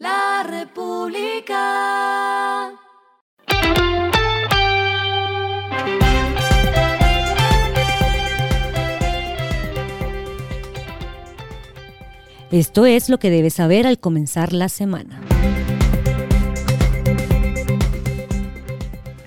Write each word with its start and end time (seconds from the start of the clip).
La 0.00 0.44
República. 0.48 1.60
Esto 12.50 12.86
es 12.86 13.10
lo 13.10 13.18
que 13.18 13.28
debes 13.28 13.52
saber 13.52 13.86
al 13.86 14.00
comenzar 14.00 14.54
la 14.54 14.70
semana. 14.70 15.20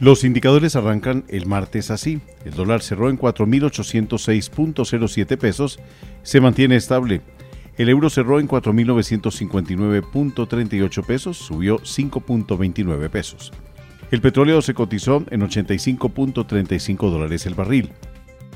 Los 0.00 0.24
indicadores 0.24 0.74
arrancan 0.74 1.26
el 1.28 1.44
martes 1.44 1.90
así. 1.90 2.22
El 2.46 2.54
dólar 2.54 2.80
cerró 2.80 3.10
en 3.10 3.18
4.806.07 3.18 5.36
pesos, 5.36 5.78
se 6.22 6.40
mantiene 6.40 6.76
estable. 6.76 7.20
El 7.78 7.88
euro 7.88 8.10
cerró 8.10 8.38
en 8.38 8.48
4.959.38 8.48 11.06
pesos, 11.06 11.38
subió 11.38 11.78
5.29 11.78 13.08
pesos. 13.08 13.50
El 14.10 14.20
petróleo 14.20 14.60
se 14.60 14.74
cotizó 14.74 15.24
en 15.30 15.40
85.35 15.40 17.10
dólares 17.10 17.46
el 17.46 17.54
barril. 17.54 17.92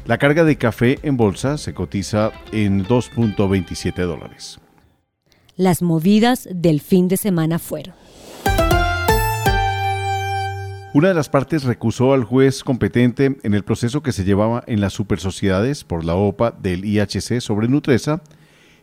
La 0.05 0.19
carga 0.19 0.45
de 0.45 0.57
café 0.57 0.99
en 1.03 1.17
bolsa 1.17 1.57
se 1.57 1.73
cotiza 1.73 2.31
en 2.53 2.85
2.27 2.85 4.05
dólares. 4.05 4.61
Las 5.57 5.81
movidas 5.81 6.47
del 6.53 6.83
fin 6.83 7.09
de 7.09 7.17
semana 7.17 7.59
fueron. 7.59 7.95
Una 10.93 11.09
de 11.09 11.15
las 11.15 11.31
partes 11.31 11.65
recusó 11.65 12.13
al 12.13 12.25
juez 12.25 12.63
competente 12.63 13.39
en 13.43 13.55
el 13.55 13.65
proceso 13.65 14.03
que 14.03 14.13
se 14.13 14.25
llevaba 14.25 14.63
en 14.67 14.81
las 14.81 14.93
supersociedades 14.93 15.85
por 15.85 16.05
la 16.05 16.15
OPA 16.15 16.53
del 16.53 16.85
IHC 16.85 17.41
sobre 17.41 17.69
Nutresa, 17.69 18.23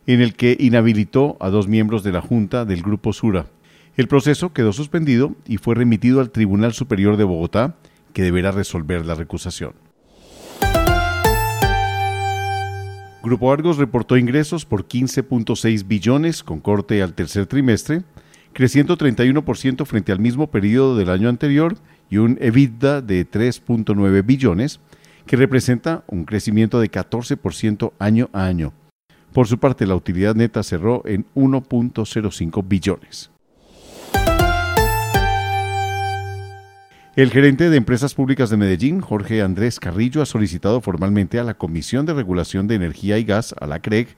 en 0.08 0.22
el 0.22 0.36
que 0.36 0.58
inhabilitó 0.60 1.38
a 1.40 1.50
dos 1.50 1.68
miembros 1.68 2.04
de 2.04 2.12
la 2.12 2.22
Junta 2.22 2.66
del 2.66 2.82
Grupo 2.82 3.14
Sura. 3.14 3.48
El 3.96 4.08
proceso 4.08 4.54
quedó 4.54 4.74
suspendido 4.74 5.36
y 5.48 5.58
fue 5.58 5.76
remitido 5.76 6.20
al 6.20 6.32
Tribunal 6.32 6.74
Superior 6.74 7.16
de 7.18 7.24
Bogotá, 7.24 7.76
que 8.12 8.24
deberá 8.24 8.52
resolver 8.52 9.06
la 9.06 9.16
recusación. 9.16 9.74
Grupo 13.24 13.54
Argos 13.54 13.78
reportó 13.78 14.18
ingresos 14.18 14.66
por 14.66 14.86
15.6 14.86 15.88
billones 15.88 16.44
con 16.44 16.60
corte 16.60 17.02
al 17.02 17.14
tercer 17.14 17.46
trimestre, 17.46 18.04
creciendo 18.52 18.98
31% 18.98 19.86
frente 19.86 20.12
al 20.12 20.20
mismo 20.20 20.52
periodo 20.52 20.98
del 20.98 21.10
año 21.10 21.30
anterior 21.30 21.78
y 22.10 22.18
un 22.18 22.38
EBITDA 22.42 23.02
de 23.02 23.26
3.9 23.26 24.26
billones, 24.26 24.82
que 25.26 25.38
representa 25.38 26.04
un 26.08 26.26
crecimiento 26.26 26.82
de 26.82 26.92
14% 26.92 27.94
año 27.98 28.30
a 28.34 28.46
año. 28.46 28.74
Por 29.34 29.48
su 29.48 29.58
parte, 29.58 29.88
la 29.88 29.96
utilidad 29.96 30.36
neta 30.36 30.62
cerró 30.62 31.02
en 31.06 31.26
1.05 31.34 32.64
billones. 32.68 33.32
El 37.16 37.30
gerente 37.30 37.70
de 37.70 37.78
Empresas 37.78 38.14
Públicas 38.14 38.50
de 38.50 38.58
Medellín, 38.58 39.02
Jorge 39.02 39.42
Andrés 39.42 39.80
Carrillo, 39.80 40.22
ha 40.22 40.26
solicitado 40.26 40.82
formalmente 40.82 41.40
a 41.40 41.44
la 41.44 41.56
Comisión 41.56 42.06
de 42.06 42.14
Regulación 42.14 42.68
de 42.68 42.76
Energía 42.76 43.18
y 43.18 43.24
Gas, 43.24 43.54
a 43.60 43.68
la 43.68 43.80
CREG, 43.80 44.16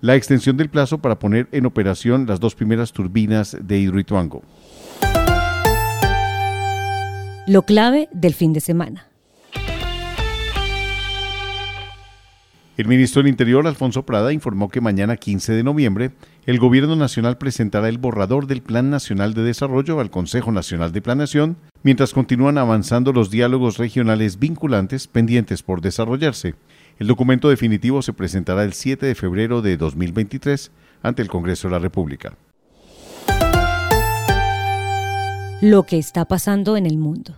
la 0.00 0.14
extensión 0.14 0.56
del 0.56 0.70
plazo 0.70 0.98
para 0.98 1.18
poner 1.18 1.48
en 1.52 1.66
operación 1.66 2.26
las 2.26 2.40
dos 2.40 2.54
primeras 2.54 2.92
turbinas 2.92 3.56
de 3.60 3.78
Hidroituango. 3.78 4.42
Lo 7.46 7.62
clave 7.62 8.08
del 8.12 8.34
fin 8.34 8.52
de 8.52 8.60
semana. 8.60 9.09
El 12.80 12.88
ministro 12.88 13.20
del 13.20 13.28
Interior, 13.28 13.66
Alfonso 13.66 14.06
Prada, 14.06 14.32
informó 14.32 14.70
que 14.70 14.80
mañana 14.80 15.18
15 15.18 15.52
de 15.52 15.62
noviembre 15.62 16.12
el 16.46 16.58
Gobierno 16.58 16.96
Nacional 16.96 17.36
presentará 17.36 17.90
el 17.90 17.98
borrador 17.98 18.46
del 18.46 18.62
Plan 18.62 18.88
Nacional 18.88 19.34
de 19.34 19.42
Desarrollo 19.42 20.00
al 20.00 20.08
Consejo 20.08 20.50
Nacional 20.50 20.90
de 20.90 21.02
Planeación, 21.02 21.58
mientras 21.82 22.14
continúan 22.14 22.56
avanzando 22.56 23.12
los 23.12 23.30
diálogos 23.30 23.76
regionales 23.76 24.38
vinculantes 24.38 25.08
pendientes 25.08 25.62
por 25.62 25.82
desarrollarse. 25.82 26.54
El 26.98 27.06
documento 27.06 27.50
definitivo 27.50 28.00
se 28.00 28.14
presentará 28.14 28.64
el 28.64 28.72
7 28.72 29.04
de 29.04 29.14
febrero 29.14 29.60
de 29.60 29.76
2023 29.76 30.70
ante 31.02 31.20
el 31.20 31.28
Congreso 31.28 31.68
de 31.68 31.72
la 31.72 31.80
República. 31.80 32.32
Lo 35.60 35.82
que 35.82 35.98
está 35.98 36.24
pasando 36.24 36.78
en 36.78 36.86
el 36.86 36.96
mundo. 36.96 37.34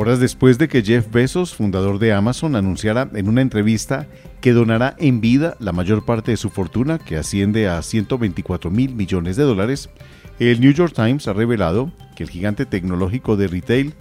Horas 0.00 0.18
después 0.18 0.56
de 0.56 0.66
que 0.66 0.82
Jeff 0.82 1.12
Bezos, 1.12 1.54
fundador 1.54 1.98
de 1.98 2.14
Amazon, 2.14 2.56
anunciara 2.56 3.10
en 3.12 3.28
una 3.28 3.42
entrevista 3.42 4.06
que 4.40 4.52
donará 4.52 4.96
en 4.98 5.20
vida 5.20 5.56
la 5.60 5.72
mayor 5.72 6.06
parte 6.06 6.30
de 6.30 6.38
su 6.38 6.48
fortuna, 6.48 6.98
que 6.98 7.18
asciende 7.18 7.68
a 7.68 7.82
124 7.82 8.70
mil 8.70 8.94
millones 8.94 9.36
de 9.36 9.42
dólares, 9.42 9.90
el 10.38 10.58
New 10.62 10.72
York 10.72 10.94
Times 10.94 11.28
ha 11.28 11.34
revelado 11.34 11.92
que 12.16 12.22
el 12.22 12.30
gigante 12.30 12.64
tecnológico 12.64 13.36
de 13.36 13.48
retail 13.48 13.92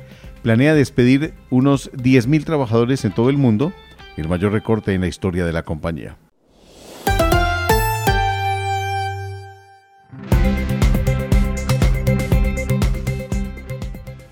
planea 0.42 0.74
despedir 0.74 1.34
unos 1.50 1.92
10 1.94 2.28
mil 2.28 2.46
trabajadores 2.46 3.04
en 3.04 3.14
todo 3.14 3.30
el 3.30 3.38
mundo, 3.38 3.74
el 4.16 4.30
mayor 4.30 4.54
recorte 4.54 4.94
en 4.94 5.02
la 5.02 5.08
historia 5.08 5.46
de 5.46 5.52
la 5.52 5.64
compañía. 5.64 6.16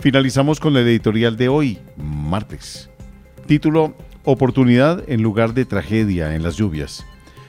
Finalizamos 0.07 0.61
con 0.61 0.73
la 0.73 0.79
editorial 0.79 1.35
de 1.35 1.49
hoy, 1.49 1.79
martes. 1.97 2.89
Título, 3.45 3.93
Oportunidad 4.23 5.03
en 5.09 5.21
lugar 5.21 5.53
de 5.53 5.65
tragedia 5.65 6.33
en 6.33 6.43
las 6.43 6.55
lluvias. 6.55 7.05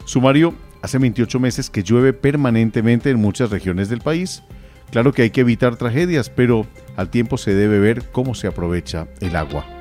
Sumario, 0.06 0.56
hace 0.82 0.98
28 0.98 1.38
meses 1.38 1.70
que 1.70 1.84
llueve 1.84 2.12
permanentemente 2.14 3.10
en 3.10 3.20
muchas 3.20 3.50
regiones 3.50 3.88
del 3.88 4.00
país. 4.00 4.42
Claro 4.90 5.12
que 5.12 5.22
hay 5.22 5.30
que 5.30 5.42
evitar 5.42 5.76
tragedias, 5.76 6.30
pero 6.30 6.66
al 6.96 7.10
tiempo 7.10 7.38
se 7.38 7.54
debe 7.54 7.78
ver 7.78 8.10
cómo 8.10 8.34
se 8.34 8.48
aprovecha 8.48 9.06
el 9.20 9.36
agua. 9.36 9.77